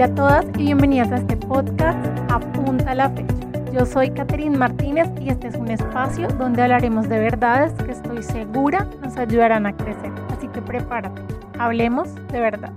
Hola 0.00 0.12
a 0.12 0.14
todas 0.14 0.46
y 0.56 0.62
bienvenidas 0.62 1.12
a 1.12 1.16
este 1.16 1.36
podcast 1.36 1.98
Apunta 2.30 2.94
la 2.94 3.10
fecha. 3.10 3.34
Yo 3.70 3.84
soy 3.84 4.10
Catherine 4.10 4.56
Martínez 4.56 5.10
y 5.20 5.28
este 5.28 5.48
es 5.48 5.56
un 5.56 5.70
espacio 5.70 6.26
donde 6.38 6.62
hablaremos 6.62 7.06
de 7.06 7.18
verdades 7.18 7.74
que 7.82 7.92
estoy 7.92 8.22
segura 8.22 8.88
nos 9.02 9.18
ayudarán 9.18 9.66
a 9.66 9.76
crecer. 9.76 10.10
Así 10.30 10.48
que 10.48 10.62
prepárate, 10.62 11.20
hablemos 11.58 12.14
de 12.32 12.40
verdad. 12.40 12.72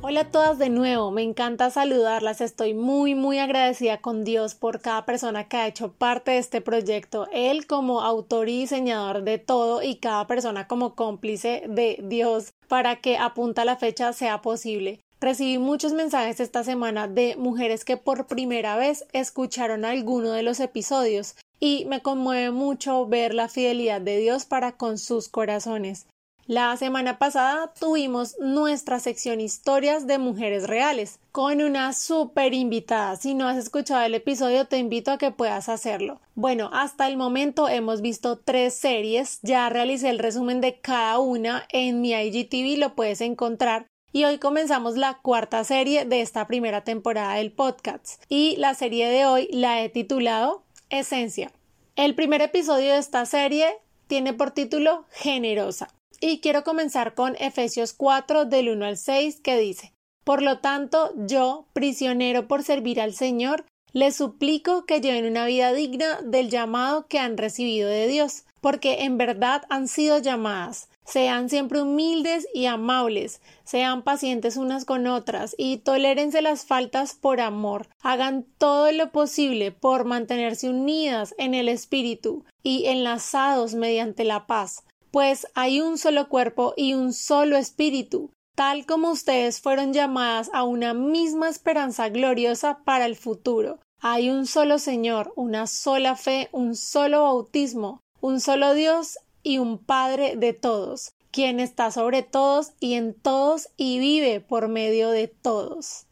Hola 0.00 0.22
a 0.22 0.30
todas 0.32 0.58
de 0.58 0.68
nuevo, 0.68 1.12
me 1.12 1.22
encanta 1.22 1.70
saludarlas, 1.70 2.40
estoy 2.40 2.74
muy 2.74 3.14
muy 3.14 3.38
agradecida 3.38 3.98
con 3.98 4.24
Dios 4.24 4.56
por 4.56 4.80
cada 4.80 5.06
persona 5.06 5.44
que 5.44 5.58
ha 5.58 5.68
hecho 5.68 5.92
parte 5.92 6.32
de 6.32 6.38
este 6.38 6.60
proyecto, 6.60 7.28
Él 7.32 7.68
como 7.68 8.00
autor 8.00 8.48
y 8.48 8.62
diseñador 8.62 9.22
de 9.22 9.38
todo 9.38 9.80
y 9.80 9.96
cada 9.96 10.26
persona 10.26 10.66
como 10.66 10.96
cómplice 10.96 11.62
de 11.68 12.00
Dios 12.02 12.52
para 12.68 12.96
que 12.96 13.16
apunta 13.18 13.64
la 13.64 13.76
fecha 13.76 14.12
sea 14.12 14.42
posible. 14.42 15.00
Recibí 15.20 15.58
muchos 15.58 15.92
mensajes 15.92 16.40
esta 16.40 16.62
semana 16.62 17.08
de 17.08 17.36
mujeres 17.36 17.84
que 17.84 17.96
por 17.96 18.26
primera 18.26 18.76
vez 18.76 19.06
escucharon 19.12 19.84
alguno 19.84 20.32
de 20.32 20.42
los 20.42 20.60
episodios 20.60 21.36
y 21.58 21.86
me 21.86 22.02
conmueve 22.02 22.50
mucho 22.50 23.06
ver 23.06 23.32
la 23.32 23.48
fidelidad 23.48 24.00
de 24.00 24.18
Dios 24.18 24.44
para 24.44 24.72
con 24.72 24.98
sus 24.98 25.28
corazones. 25.28 26.06
La 26.48 26.76
semana 26.76 27.18
pasada 27.18 27.72
tuvimos 27.76 28.36
nuestra 28.38 29.00
sección 29.00 29.40
historias 29.40 30.06
de 30.06 30.18
mujeres 30.18 30.68
reales 30.68 31.18
con 31.32 31.60
una 31.60 31.92
super 31.92 32.54
invitada. 32.54 33.16
Si 33.16 33.34
no 33.34 33.48
has 33.48 33.56
escuchado 33.56 34.04
el 34.04 34.14
episodio 34.14 34.64
te 34.64 34.78
invito 34.78 35.10
a 35.10 35.18
que 35.18 35.32
puedas 35.32 35.68
hacerlo. 35.68 36.20
Bueno, 36.36 36.70
hasta 36.72 37.08
el 37.08 37.16
momento 37.16 37.68
hemos 37.68 38.00
visto 38.00 38.38
tres 38.38 38.74
series, 38.74 39.40
ya 39.42 39.68
realicé 39.70 40.08
el 40.08 40.20
resumen 40.20 40.60
de 40.60 40.78
cada 40.78 41.18
una 41.18 41.66
en 41.70 42.00
mi 42.00 42.12
IGTV, 42.12 42.78
lo 42.78 42.94
puedes 42.94 43.22
encontrar 43.22 43.86
y 44.12 44.22
hoy 44.22 44.38
comenzamos 44.38 44.96
la 44.96 45.18
cuarta 45.22 45.64
serie 45.64 46.04
de 46.04 46.20
esta 46.20 46.46
primera 46.46 46.84
temporada 46.84 47.34
del 47.34 47.50
podcast 47.50 48.22
y 48.28 48.54
la 48.58 48.74
serie 48.74 49.08
de 49.08 49.26
hoy 49.26 49.48
la 49.50 49.82
he 49.82 49.88
titulado 49.88 50.62
Esencia. 50.90 51.50
El 51.96 52.14
primer 52.14 52.40
episodio 52.40 52.92
de 52.92 52.98
esta 52.98 53.26
serie 53.26 53.66
tiene 54.06 54.32
por 54.32 54.52
título 54.52 55.06
Generosa. 55.10 55.88
Y 56.20 56.40
quiero 56.40 56.64
comenzar 56.64 57.14
con 57.14 57.36
Efesios 57.36 57.92
4 57.92 58.46
del 58.46 58.70
1 58.70 58.86
al 58.86 58.96
6 58.96 59.40
que 59.40 59.58
dice, 59.58 59.92
Por 60.24 60.42
lo 60.42 60.60
tanto, 60.60 61.12
yo, 61.16 61.66
prisionero 61.72 62.48
por 62.48 62.62
servir 62.62 63.00
al 63.00 63.12
Señor, 63.12 63.66
les 63.92 64.16
suplico 64.16 64.86
que 64.86 65.00
lleven 65.00 65.26
una 65.26 65.46
vida 65.46 65.72
digna 65.72 66.20
del 66.22 66.50
llamado 66.50 67.06
que 67.06 67.18
han 67.18 67.36
recibido 67.36 67.88
de 67.88 68.08
Dios, 68.08 68.44
porque 68.60 69.04
en 69.04 69.18
verdad 69.18 69.62
han 69.68 69.88
sido 69.88 70.18
llamadas. 70.18 70.88
Sean 71.04 71.48
siempre 71.48 71.80
humildes 71.80 72.48
y 72.52 72.66
amables, 72.66 73.40
sean 73.64 74.02
pacientes 74.02 74.56
unas 74.56 74.84
con 74.84 75.06
otras 75.06 75.54
y 75.56 75.76
tolérense 75.78 76.42
las 76.42 76.64
faltas 76.66 77.14
por 77.14 77.40
amor. 77.40 77.88
Hagan 78.02 78.44
todo 78.58 78.90
lo 78.90 79.12
posible 79.12 79.70
por 79.70 80.04
mantenerse 80.04 80.68
unidas 80.68 81.34
en 81.38 81.54
el 81.54 81.68
espíritu 81.68 82.44
y 82.62 82.86
enlazados 82.86 83.74
mediante 83.74 84.24
la 84.24 84.46
paz 84.46 84.82
pues 85.16 85.46
hay 85.54 85.80
un 85.80 85.96
solo 85.96 86.28
cuerpo 86.28 86.74
y 86.76 86.92
un 86.92 87.14
solo 87.14 87.56
espíritu, 87.56 88.32
tal 88.54 88.84
como 88.84 89.10
ustedes 89.10 89.62
fueron 89.62 89.94
llamadas 89.94 90.50
a 90.52 90.64
una 90.64 90.92
misma 90.92 91.48
esperanza 91.48 92.10
gloriosa 92.10 92.80
para 92.84 93.06
el 93.06 93.16
futuro. 93.16 93.78
Hay 94.02 94.28
un 94.28 94.46
solo 94.46 94.78
Señor, 94.78 95.32
una 95.34 95.68
sola 95.68 96.16
fe, 96.16 96.50
un 96.52 96.76
solo 96.76 97.22
bautismo, 97.22 98.02
un 98.20 98.42
solo 98.42 98.74
Dios 98.74 99.18
y 99.42 99.56
un 99.56 99.78
Padre 99.78 100.36
de 100.36 100.52
todos, 100.52 101.12
quien 101.30 101.60
está 101.60 101.90
sobre 101.90 102.22
todos 102.22 102.72
y 102.78 102.92
en 102.92 103.14
todos 103.14 103.70
y 103.78 103.98
vive 103.98 104.40
por 104.40 104.68
medio 104.68 105.08
de 105.08 105.28
todos. 105.28 106.04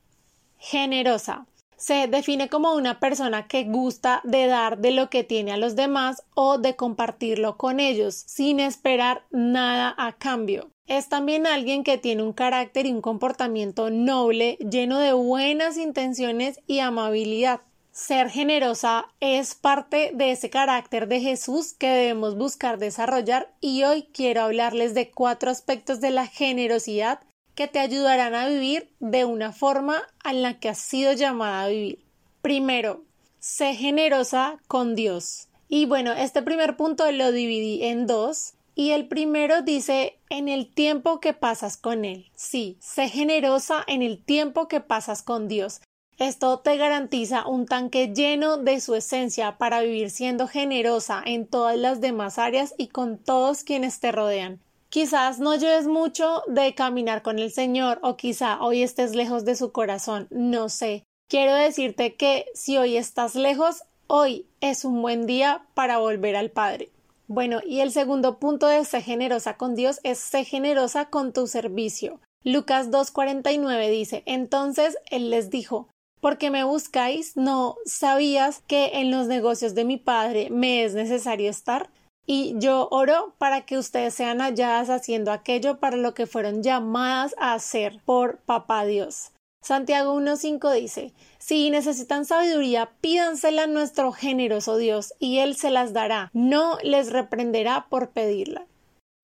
Generosa 0.56 1.46
se 1.76 2.06
define 2.06 2.48
como 2.48 2.74
una 2.74 3.00
persona 3.00 3.46
que 3.46 3.64
gusta 3.64 4.20
de 4.24 4.46
dar 4.46 4.78
de 4.78 4.90
lo 4.90 5.10
que 5.10 5.24
tiene 5.24 5.52
a 5.52 5.56
los 5.56 5.76
demás 5.76 6.22
o 6.34 6.58
de 6.58 6.76
compartirlo 6.76 7.56
con 7.56 7.80
ellos 7.80 8.14
sin 8.26 8.60
esperar 8.60 9.24
nada 9.30 9.94
a 9.96 10.12
cambio. 10.12 10.70
Es 10.86 11.08
también 11.08 11.46
alguien 11.46 11.82
que 11.82 11.96
tiene 11.96 12.22
un 12.22 12.34
carácter 12.34 12.84
y 12.86 12.92
un 12.92 13.00
comportamiento 13.00 13.88
noble, 13.90 14.58
lleno 14.58 14.98
de 14.98 15.14
buenas 15.14 15.78
intenciones 15.78 16.60
y 16.66 16.80
amabilidad. 16.80 17.62
Ser 17.90 18.28
generosa 18.28 19.06
es 19.20 19.54
parte 19.54 20.10
de 20.14 20.32
ese 20.32 20.50
carácter 20.50 21.06
de 21.06 21.20
Jesús 21.20 21.74
que 21.74 21.88
debemos 21.88 22.36
buscar 22.36 22.78
desarrollar 22.78 23.54
y 23.60 23.84
hoy 23.84 24.08
quiero 24.12 24.42
hablarles 24.42 24.94
de 24.94 25.10
cuatro 25.12 25.50
aspectos 25.50 26.00
de 26.00 26.10
la 26.10 26.26
generosidad 26.26 27.20
que 27.54 27.68
te 27.68 27.78
ayudarán 27.78 28.34
a 28.34 28.48
vivir 28.48 28.90
de 29.00 29.24
una 29.24 29.52
forma 29.52 30.02
en 30.24 30.42
la 30.42 30.58
que 30.58 30.68
has 30.68 30.78
sido 30.78 31.12
llamada 31.12 31.64
a 31.64 31.68
vivir. 31.68 32.04
Primero, 32.42 33.04
sé 33.38 33.74
generosa 33.74 34.58
con 34.68 34.94
Dios. 34.94 35.48
Y 35.68 35.86
bueno, 35.86 36.12
este 36.12 36.42
primer 36.42 36.76
punto 36.76 37.10
lo 37.10 37.32
dividí 37.32 37.84
en 37.84 38.06
dos. 38.06 38.54
Y 38.76 38.90
el 38.90 39.06
primero 39.06 39.62
dice 39.62 40.18
en 40.30 40.48
el 40.48 40.72
tiempo 40.72 41.20
que 41.20 41.32
pasas 41.32 41.76
con 41.76 42.04
Él. 42.04 42.30
Sí, 42.34 42.76
sé 42.80 43.08
generosa 43.08 43.84
en 43.86 44.02
el 44.02 44.22
tiempo 44.22 44.66
que 44.66 44.80
pasas 44.80 45.22
con 45.22 45.46
Dios. 45.46 45.80
Esto 46.18 46.60
te 46.60 46.76
garantiza 46.76 47.46
un 47.46 47.66
tanque 47.66 48.12
lleno 48.14 48.56
de 48.56 48.80
su 48.80 48.94
esencia 48.94 49.58
para 49.58 49.80
vivir 49.80 50.10
siendo 50.10 50.46
generosa 50.46 51.22
en 51.24 51.46
todas 51.46 51.76
las 51.76 52.00
demás 52.00 52.38
áreas 52.38 52.74
y 52.78 52.88
con 52.88 53.18
todos 53.18 53.64
quienes 53.64 53.98
te 54.00 54.12
rodean. 54.12 54.60
Quizás 54.94 55.40
no 55.40 55.56
lleves 55.56 55.88
mucho 55.88 56.44
de 56.46 56.72
caminar 56.76 57.22
con 57.22 57.40
el 57.40 57.50
Señor 57.50 57.98
o 58.04 58.16
quizá 58.16 58.62
hoy 58.62 58.84
estés 58.84 59.16
lejos 59.16 59.44
de 59.44 59.56
su 59.56 59.72
corazón, 59.72 60.28
no 60.30 60.68
sé. 60.68 61.02
Quiero 61.28 61.52
decirte 61.52 62.14
que 62.14 62.46
si 62.54 62.76
hoy 62.76 62.96
estás 62.96 63.34
lejos, 63.34 63.82
hoy 64.06 64.46
es 64.60 64.84
un 64.84 65.02
buen 65.02 65.26
día 65.26 65.66
para 65.74 65.98
volver 65.98 66.36
al 66.36 66.52
Padre. 66.52 66.92
Bueno, 67.26 67.58
y 67.66 67.80
el 67.80 67.90
segundo 67.90 68.38
punto 68.38 68.68
de 68.68 68.84
ser 68.84 69.02
generosa 69.02 69.56
con 69.56 69.74
Dios 69.74 69.98
es 70.04 70.20
ser 70.20 70.44
generosa 70.44 71.06
con 71.06 71.32
tu 71.32 71.48
servicio. 71.48 72.20
Lucas 72.44 72.92
2.49 72.92 73.90
dice, 73.90 74.22
entonces 74.26 74.96
Él 75.10 75.28
les 75.28 75.50
dijo, 75.50 75.88
¿por 76.20 76.38
qué 76.38 76.52
me 76.52 76.62
buscáis? 76.62 77.36
¿No 77.36 77.78
sabías 77.84 78.62
que 78.68 79.00
en 79.00 79.10
los 79.10 79.26
negocios 79.26 79.74
de 79.74 79.86
mi 79.86 79.96
Padre 79.96 80.50
me 80.50 80.84
es 80.84 80.94
necesario 80.94 81.50
estar? 81.50 81.90
Y 82.26 82.54
yo 82.58 82.88
oro 82.90 83.34
para 83.38 83.66
que 83.66 83.76
ustedes 83.76 84.14
sean 84.14 84.40
halladas 84.40 84.88
haciendo 84.88 85.30
aquello 85.30 85.78
para 85.78 85.96
lo 85.96 86.14
que 86.14 86.26
fueron 86.26 86.62
llamadas 86.62 87.34
a 87.38 87.52
hacer 87.52 88.00
por 88.04 88.38
Papá 88.38 88.86
Dios. 88.86 89.32
Santiago 89.64 90.14
1.5 90.14 90.74
dice, 90.74 91.14
si 91.38 91.70
necesitan 91.70 92.26
sabiduría, 92.26 92.92
pídansela 93.00 93.62
a 93.62 93.66
nuestro 93.66 94.12
generoso 94.12 94.76
Dios, 94.76 95.14
y 95.18 95.38
Él 95.38 95.56
se 95.56 95.70
las 95.70 95.94
dará, 95.94 96.30
no 96.34 96.76
les 96.82 97.10
reprenderá 97.10 97.86
por 97.88 98.10
pedirla. 98.10 98.66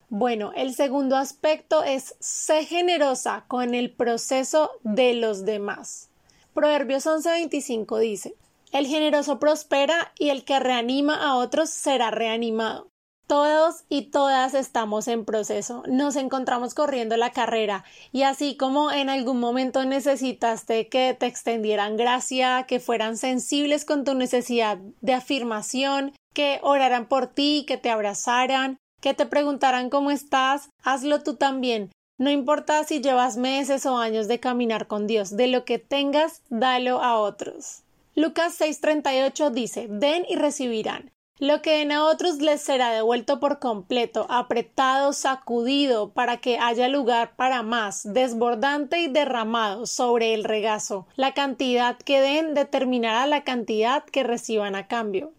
Bueno, 0.08 0.52
el 0.56 0.74
segundo 0.74 1.16
aspecto 1.16 1.84
es 1.84 2.16
ser 2.20 2.64
generosa 2.64 3.44
con 3.48 3.74
el 3.74 3.92
proceso 3.92 4.70
de 4.82 5.14
los 5.14 5.44
demás. 5.44 6.08
Proverbios 6.54 7.06
11.25 7.06 7.98
dice, 8.00 8.34
el 8.72 8.86
generoso 8.86 9.38
prospera 9.38 10.12
y 10.18 10.30
el 10.30 10.44
que 10.44 10.58
reanima 10.58 11.22
a 11.22 11.36
otros 11.36 11.70
será 11.70 12.10
reanimado. 12.10 12.89
Todos 13.30 13.84
y 13.88 14.10
todas 14.10 14.54
estamos 14.54 15.06
en 15.06 15.24
proceso, 15.24 15.84
nos 15.86 16.16
encontramos 16.16 16.74
corriendo 16.74 17.16
la 17.16 17.30
carrera 17.30 17.84
y 18.10 18.24
así 18.24 18.56
como 18.56 18.90
en 18.90 19.08
algún 19.08 19.38
momento 19.38 19.84
necesitaste 19.84 20.88
que 20.88 21.14
te 21.14 21.26
extendieran 21.26 21.96
gracia, 21.96 22.64
que 22.66 22.80
fueran 22.80 23.16
sensibles 23.16 23.84
con 23.84 24.02
tu 24.02 24.14
necesidad 24.14 24.78
de 25.00 25.14
afirmación, 25.14 26.12
que 26.34 26.58
oraran 26.64 27.06
por 27.06 27.28
ti, 27.28 27.64
que 27.68 27.76
te 27.76 27.90
abrazaran, 27.90 28.78
que 29.00 29.14
te 29.14 29.26
preguntaran 29.26 29.90
cómo 29.90 30.10
estás, 30.10 30.70
hazlo 30.82 31.22
tú 31.22 31.36
también. 31.36 31.92
No 32.18 32.30
importa 32.30 32.82
si 32.82 33.00
llevas 33.00 33.36
meses 33.36 33.86
o 33.86 33.96
años 33.96 34.26
de 34.26 34.40
caminar 34.40 34.88
con 34.88 35.06
Dios, 35.06 35.36
de 35.36 35.46
lo 35.46 35.64
que 35.64 35.78
tengas, 35.78 36.42
dalo 36.48 37.00
a 37.00 37.16
otros. 37.16 37.84
Lucas 38.16 38.60
6:38 38.60 39.50
dice, 39.52 39.86
den 39.88 40.26
y 40.28 40.34
recibirán. 40.34 41.12
Lo 41.40 41.62
que 41.62 41.78
den 41.78 41.90
a 41.90 42.04
otros 42.04 42.36
les 42.42 42.60
será 42.60 42.90
devuelto 42.90 43.40
por 43.40 43.60
completo, 43.60 44.26
apretado, 44.28 45.14
sacudido, 45.14 46.10
para 46.10 46.36
que 46.36 46.58
haya 46.58 46.86
lugar 46.86 47.34
para 47.34 47.62
más, 47.62 48.02
desbordante 48.04 48.98
y 48.98 49.08
derramado 49.08 49.86
sobre 49.86 50.34
el 50.34 50.44
regazo. 50.44 51.06
La 51.16 51.32
cantidad 51.32 51.96
que 51.96 52.20
den 52.20 52.52
determinará 52.52 53.26
la 53.26 53.42
cantidad 53.42 54.04
que 54.04 54.22
reciban 54.22 54.74
a 54.74 54.86
cambio. 54.86 55.32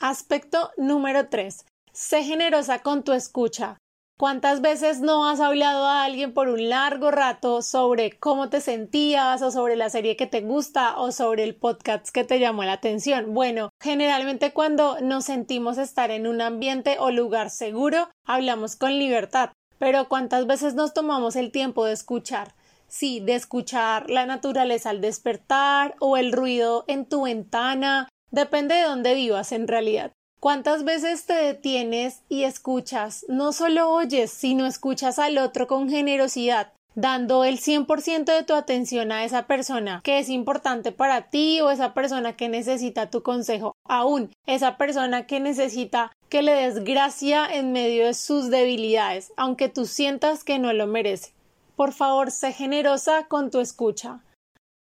Aspecto 0.00 0.70
número 0.78 1.28
3. 1.28 1.66
Sé 1.92 2.24
generosa 2.24 2.78
con 2.78 3.02
tu 3.02 3.12
escucha. 3.12 3.76
¿Cuántas 4.16 4.60
veces 4.60 5.00
no 5.00 5.28
has 5.28 5.40
hablado 5.40 5.86
a 5.86 6.04
alguien 6.04 6.32
por 6.32 6.48
un 6.48 6.68
largo 6.68 7.10
rato 7.10 7.62
sobre 7.62 8.12
cómo 8.12 8.48
te 8.48 8.60
sentías 8.60 9.42
o 9.42 9.50
sobre 9.50 9.74
la 9.74 9.90
serie 9.90 10.14
que 10.14 10.28
te 10.28 10.40
gusta 10.40 10.96
o 10.98 11.10
sobre 11.10 11.42
el 11.42 11.56
podcast 11.56 12.10
que 12.10 12.22
te 12.22 12.38
llamó 12.38 12.62
la 12.62 12.74
atención? 12.74 13.34
Bueno, 13.34 13.70
generalmente 13.82 14.52
cuando 14.52 15.00
nos 15.00 15.24
sentimos 15.24 15.78
estar 15.78 16.12
en 16.12 16.28
un 16.28 16.40
ambiente 16.40 16.96
o 17.00 17.10
lugar 17.10 17.50
seguro, 17.50 18.08
hablamos 18.24 18.76
con 18.76 19.00
libertad. 19.00 19.50
Pero 19.80 20.08
¿cuántas 20.08 20.46
veces 20.46 20.76
nos 20.76 20.94
tomamos 20.94 21.34
el 21.34 21.50
tiempo 21.50 21.84
de 21.84 21.94
escuchar? 21.94 22.54
Sí, 22.86 23.18
de 23.18 23.34
escuchar 23.34 24.08
la 24.10 24.26
naturaleza 24.26 24.90
al 24.90 25.00
despertar 25.00 25.96
o 25.98 26.16
el 26.16 26.30
ruido 26.30 26.84
en 26.86 27.06
tu 27.06 27.24
ventana, 27.24 28.08
depende 28.30 28.76
de 28.76 28.82
dónde 28.82 29.14
vivas 29.14 29.50
en 29.50 29.66
realidad. 29.66 30.12
¿Cuántas 30.44 30.84
veces 30.84 31.24
te 31.24 31.32
detienes 31.32 32.20
y 32.28 32.42
escuchas? 32.42 33.24
No 33.30 33.54
solo 33.54 33.88
oyes, 33.88 34.30
sino 34.30 34.66
escuchas 34.66 35.18
al 35.18 35.38
otro 35.38 35.66
con 35.66 35.88
generosidad, 35.88 36.70
dando 36.94 37.44
el 37.44 37.58
100% 37.58 38.24
de 38.26 38.42
tu 38.42 38.52
atención 38.52 39.10
a 39.10 39.24
esa 39.24 39.46
persona 39.46 40.02
que 40.04 40.18
es 40.18 40.28
importante 40.28 40.92
para 40.92 41.30
ti 41.30 41.62
o 41.62 41.70
esa 41.70 41.94
persona 41.94 42.36
que 42.36 42.50
necesita 42.50 43.08
tu 43.08 43.22
consejo, 43.22 43.72
aún 43.88 44.32
esa 44.46 44.76
persona 44.76 45.26
que 45.26 45.40
necesita 45.40 46.12
que 46.28 46.42
le 46.42 46.52
des 46.52 46.84
gracia 46.84 47.46
en 47.50 47.72
medio 47.72 48.04
de 48.04 48.12
sus 48.12 48.50
debilidades, 48.50 49.32
aunque 49.38 49.70
tú 49.70 49.86
sientas 49.86 50.44
que 50.44 50.58
no 50.58 50.74
lo 50.74 50.86
merece. 50.86 51.32
Por 51.74 51.94
favor, 51.94 52.30
sé 52.30 52.52
generosa 52.52 53.28
con 53.28 53.50
tu 53.50 53.60
escucha. 53.60 54.20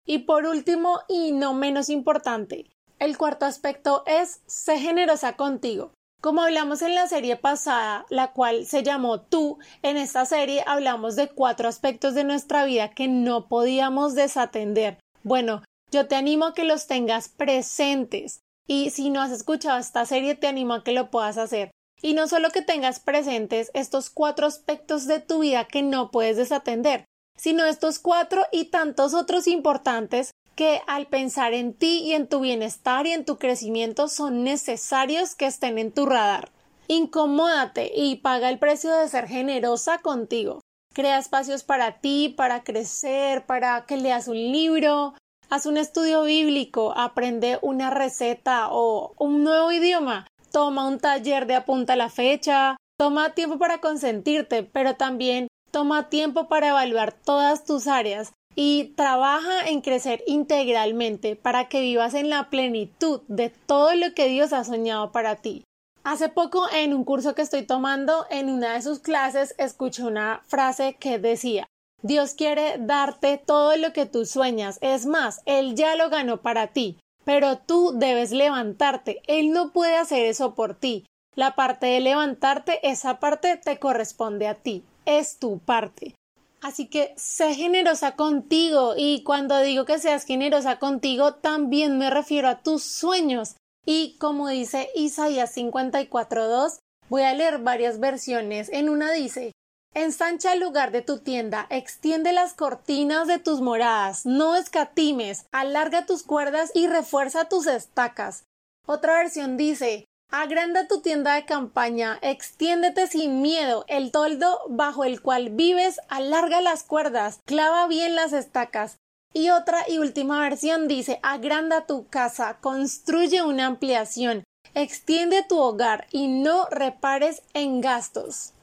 Y 0.07 0.21
por 0.21 0.47
último, 0.47 1.01
y 1.11 1.33
no 1.33 1.53
menos 1.53 1.91
importante, 1.91 2.72
el 3.03 3.19
cuarto 3.19 3.47
aspecto 3.47 4.05
es 4.07 4.43
sé 4.47 4.79
generosa 4.79 5.33
contigo. 5.33 5.93
Como 6.21 6.43
hablamos 6.43 6.83
en 6.83 6.95
la 6.95 7.09
serie 7.09 7.35
pasada, 7.35 8.07
la 8.11 8.31
cual 8.31 8.65
se 8.65 8.85
llamó 8.85 9.23
Tú, 9.23 9.59
en 9.83 9.97
esta 9.97 10.25
serie 10.25 10.63
hablamos 10.69 11.17
de 11.17 11.27
cuatro 11.27 11.69
aspectos 11.69 12.15
de 12.15 12.23
nuestra 12.23 12.65
vida 12.65 12.91
que 12.91 13.09
no 13.09 13.49
podíamos 13.49 14.15
desatender. 14.15 15.01
Bueno, 15.25 15.65
yo 15.91 16.07
te 16.07 16.15
animo 16.15 16.45
a 16.45 16.55
que 16.55 16.63
los 16.63 16.87
tengas 16.87 17.29
presentes 17.29 18.39
y 18.69 18.91
si 18.91 19.11
no 19.11 19.21
has 19.21 19.33
escuchado 19.33 19.81
esta 19.81 20.07
serie 20.07 20.37
te 20.37 20.47
animo 20.47 20.75
a 20.75 20.85
que 20.85 20.93
lo 20.93 21.11
puedas 21.11 21.39
hacer. 21.39 21.73
Y 22.03 22.15
no 22.15 22.29
solo 22.29 22.51
que 22.51 22.63
tengas 22.63 23.01
presentes 23.01 23.73
estos 23.75 24.11
cuatro 24.11 24.47
aspectos 24.47 25.09
de 25.09 25.19
tu 25.19 25.41
vida 25.41 25.65
que 25.65 25.83
no 25.83 26.13
puedes 26.13 26.37
desatender, 26.37 27.05
sino 27.37 27.65
estos 27.65 27.99
cuatro 27.99 28.45
y 28.53 28.67
tantos 28.67 29.13
otros 29.13 29.49
importantes 29.49 30.31
que 30.63 30.81
al 30.87 31.09
pensar 31.09 31.55
en 31.55 31.75
ti 31.75 32.03
y 32.05 32.13
en 32.13 32.29
tu 32.29 32.39
bienestar 32.39 33.05
y 33.09 33.11
en 33.11 33.25
tu 33.25 33.37
crecimiento 33.37 34.07
son 34.07 34.45
necesarios 34.45 35.35
que 35.35 35.47
estén 35.47 35.77
en 35.77 35.91
tu 35.91 36.07
radar. 36.07 36.53
Incomódate 36.87 37.91
y 37.93 38.15
paga 38.19 38.49
el 38.49 38.61
precio 38.61 38.95
de 38.95 39.09
ser 39.09 39.27
generosa 39.27 39.99
contigo. 39.99 40.61
Crea 40.95 41.19
espacios 41.19 41.65
para 41.65 41.99
ti, 41.99 42.29
para 42.29 42.63
crecer, 42.63 43.45
para 43.45 43.87
que 43.87 43.97
leas 43.97 44.29
un 44.29 44.37
libro, 44.37 45.15
haz 45.51 45.67
un 45.67 45.79
estudio 45.79 46.23
bíblico, 46.23 46.95
aprende 46.97 47.59
una 47.61 47.91
receta 47.91 48.69
o 48.71 49.15
un 49.19 49.43
nuevo 49.43 49.73
idioma, 49.73 50.29
toma 50.53 50.87
un 50.87 51.01
taller 51.01 51.49
de 51.49 51.57
apunta 51.57 51.97
la 51.97 52.09
fecha, 52.09 52.77
toma 52.97 53.31
tiempo 53.31 53.59
para 53.59 53.81
consentirte, 53.81 54.63
pero 54.63 54.95
también 54.95 55.49
toma 55.73 56.09
tiempo 56.09 56.47
para 56.47 56.69
evaluar 56.69 57.11
todas 57.13 57.65
tus 57.65 57.89
áreas 57.89 58.33
y 58.55 58.93
trabaja 58.97 59.69
en 59.69 59.81
crecer 59.81 60.23
integralmente 60.27 61.37
para 61.37 61.69
que 61.69 61.81
vivas 61.81 62.15
en 62.15 62.31
la 62.31 62.51
plenitud 62.51 63.21
de 63.29 63.51
todo 63.51 63.95
lo 63.95 64.15
que 64.15 64.29
Dios 64.29 64.53
ha 64.53 64.65
soñado 64.65 65.13
para 65.13 65.37
ti. 65.37 65.65
Hace 66.05 66.29
poco 66.29 66.67
en 66.73 66.95
un 66.95 67.05
curso 67.05 67.35
que 67.35 67.43
estoy 67.43 67.63
tomando, 67.63 68.27
en 68.31 68.51
una 68.51 68.75
de 68.75 68.83
sus 68.83 68.99
clases, 68.99 69.55
escuché 69.59 70.03
una 70.03 70.43
frase 70.47 70.97
que 70.99 71.19
decía 71.19 71.67
Dios 72.03 72.35
quiere 72.35 72.79
darte 72.79 73.39
todo 73.39 73.77
lo 73.77 73.93
que 73.93 74.07
tú 74.07 74.27
sueñas. 74.27 74.79
Es 74.81 75.07
más, 75.07 75.41
Él 75.47 75.77
ya 75.77 75.95
lo 75.95 76.11
ganó 76.11 76.43
para 76.43 76.67
ti. 76.67 76.99
Pero 77.25 77.59
tú 77.59 77.93
debes 77.95 78.33
levantarte. 78.33 79.23
Él 79.29 79.53
no 79.53 79.71
puede 79.71 79.97
hacer 79.97 80.27
eso 80.27 80.57
por 80.57 80.75
ti. 80.75 81.07
La 81.37 81.55
parte 81.55 81.87
de 81.87 82.01
levantarte, 82.01 82.81
esa 82.83 83.21
parte 83.21 83.57
te 83.57 83.79
corresponde 83.79 84.49
a 84.49 84.55
ti. 84.55 84.83
Es 85.07 85.39
tu 85.39 85.61
parte. 85.61 86.17
Así 86.63 86.87
que 86.87 87.13
sé 87.17 87.55
generosa 87.55 88.15
contigo 88.15 88.95
y 88.97 89.25
cuando 89.25 89.59
digo 89.61 89.85
que 89.85 89.99
seas 89.99 90.25
generosa 90.25 90.79
contigo 90.79 91.35
también 91.35 91.99
me 91.99 92.09
refiero 92.09 92.49
a 92.49 92.63
tus 92.63 92.85
sueños. 92.85 93.57
Y 93.85 94.17
como 94.19 94.47
dice 94.49 94.89
Isaías 94.95 95.57
54.2, 95.57 96.79
voy 97.09 97.23
a 97.23 97.35
leer 97.35 97.59
varias 97.59 97.99
versiones. 97.99 98.69
En 98.73 98.89
una 98.89 99.11
dice 99.11 99.51
Ensancha 99.93 100.53
el 100.53 100.61
lugar 100.61 100.93
de 100.93 101.03
tu 101.03 101.19
tienda, 101.19 101.67
extiende 101.69 102.33
las 102.33 102.55
cortinas 102.55 103.27
de 103.27 103.39
tus 103.39 103.61
moradas, 103.61 104.25
no 104.25 104.55
escatimes, 104.55 105.47
alarga 105.53 106.07
tus 106.07 106.23
cuerdas 106.23 106.71
y 106.75 106.87
refuerza 106.87 107.49
tus 107.49 107.67
estacas. 107.67 108.45
Otra 108.87 109.15
versión 109.15 109.57
dice 109.57 110.07
Agranda 110.35 110.89
tu 110.89 111.03
tienda 111.03 111.35
de 111.35 111.45
campaña, 111.45 112.19
extiéndete 112.23 113.07
sin 113.07 113.43
miedo, 113.43 113.85
el 113.87 114.11
toldo 114.11 114.61
bajo 114.71 115.05
el 115.05 115.21
cual 115.21 115.51
vives, 115.51 116.01
alarga 116.09 116.63
las 116.63 116.85
cuerdas, 116.85 117.41
clava 117.45 117.87
bien 117.87 118.15
las 118.15 118.33
estacas. 118.33 118.97
Y 119.35 119.51
otra 119.51 119.85
y 119.87 119.99
última 119.99 120.41
versión 120.41 120.89
dice 120.89 121.21
agranda 121.23 121.85
tu 121.85 122.07
casa, 122.07 122.57
construye 122.63 123.43
una 123.43 123.67
ampliación, 123.67 124.43
extiende 124.73 125.45
tu 125.47 125.59
hogar 125.59 126.07
y 126.11 126.29
no 126.29 126.67
repares 126.71 127.43
en 127.53 127.83
gastos. 127.83 128.55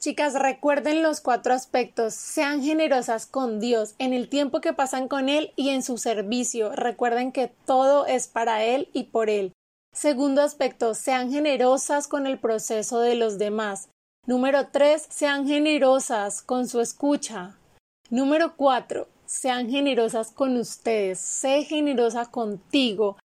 Chicas, 0.00 0.34
recuerden 0.34 1.02
los 1.02 1.22
cuatro 1.22 1.54
aspectos. 1.54 2.12
Sean 2.12 2.62
generosas 2.62 3.24
con 3.24 3.60
Dios 3.60 3.94
en 3.98 4.12
el 4.12 4.28
tiempo 4.28 4.60
que 4.60 4.74
pasan 4.74 5.08
con 5.08 5.30
Él 5.30 5.54
y 5.56 5.70
en 5.70 5.82
su 5.82 5.96
servicio. 5.96 6.72
Recuerden 6.76 7.32
que 7.32 7.48
todo 7.64 8.04
es 8.04 8.28
para 8.28 8.62
Él 8.62 8.90
y 8.92 9.04
por 9.04 9.30
Él. 9.30 9.54
Segundo 9.94 10.42
aspecto, 10.42 10.92
sean 10.94 11.30
generosas 11.30 12.08
con 12.08 12.26
el 12.26 12.40
proceso 12.40 12.98
de 12.98 13.14
los 13.14 13.38
demás. 13.38 13.90
Número 14.26 14.66
tres, 14.66 15.06
sean 15.08 15.46
generosas 15.46 16.42
con 16.42 16.66
su 16.66 16.80
escucha. 16.80 17.56
Número 18.10 18.56
cuatro, 18.56 19.06
sean 19.24 19.70
generosas 19.70 20.32
con 20.32 20.56
ustedes. 20.56 21.20
Sé 21.20 21.62
generosa 21.62 22.26
contigo. 22.26 23.18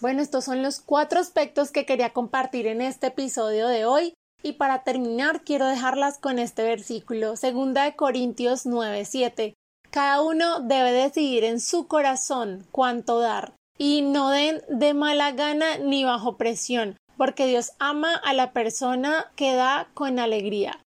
Bueno, 0.00 0.20
estos 0.20 0.44
son 0.46 0.64
los 0.64 0.80
cuatro 0.80 1.20
aspectos 1.20 1.70
que 1.70 1.86
quería 1.86 2.12
compartir 2.12 2.66
en 2.66 2.80
este 2.80 3.06
episodio 3.06 3.68
de 3.68 3.84
hoy. 3.84 4.14
Y 4.42 4.54
para 4.54 4.82
terminar, 4.82 5.44
quiero 5.44 5.68
dejarlas 5.68 6.18
con 6.18 6.40
este 6.40 6.64
versículo, 6.64 7.36
segunda 7.36 7.84
de 7.84 7.94
Corintios 7.94 8.66
9:7. 8.66 9.54
Cada 9.92 10.22
uno 10.22 10.58
debe 10.58 10.90
decidir 10.90 11.44
en 11.44 11.60
su 11.60 11.86
corazón 11.86 12.66
cuánto 12.72 13.20
dar 13.20 13.59
y 13.80 14.02
no 14.02 14.28
den 14.28 14.60
de 14.68 14.92
mala 14.92 15.32
gana 15.32 15.78
ni 15.78 16.04
bajo 16.04 16.36
presión, 16.36 16.98
porque 17.16 17.46
Dios 17.46 17.72
ama 17.78 18.14
a 18.14 18.34
la 18.34 18.52
persona 18.52 19.32
que 19.36 19.54
da 19.54 19.88
con 19.94 20.18
alegría. 20.18 20.82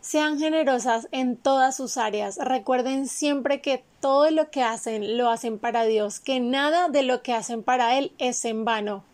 Sean 0.00 0.40
generosas 0.40 1.06
en 1.12 1.36
todas 1.36 1.76
sus 1.76 1.96
áreas. 1.96 2.38
Recuerden 2.38 3.06
siempre 3.06 3.60
que 3.60 3.84
todo 4.00 4.28
lo 4.32 4.50
que 4.50 4.64
hacen 4.64 5.16
lo 5.16 5.30
hacen 5.30 5.60
para 5.60 5.84
Dios, 5.84 6.18
que 6.18 6.40
nada 6.40 6.88
de 6.88 7.04
lo 7.04 7.22
que 7.22 7.32
hacen 7.32 7.62
para 7.62 7.96
Él 7.96 8.10
es 8.18 8.44
en 8.44 8.64
vano. 8.64 9.04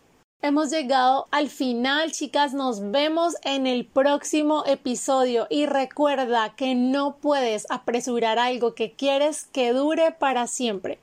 Hemos 0.41 0.71
llegado 0.71 1.27
al 1.29 1.49
final, 1.49 2.11
chicas. 2.11 2.55
Nos 2.55 2.89
vemos 2.89 3.35
en 3.43 3.67
el 3.67 3.85
próximo 3.85 4.63
episodio 4.65 5.45
y 5.51 5.67
recuerda 5.67 6.55
que 6.55 6.73
no 6.73 7.17
puedes 7.17 7.69
apresurar 7.69 8.39
algo 8.39 8.73
que 8.73 8.93
quieres 8.93 9.45
que 9.45 9.71
dure 9.71 10.13
para 10.13 10.47
siempre. 10.47 10.97